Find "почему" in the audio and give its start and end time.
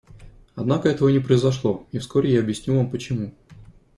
2.89-3.35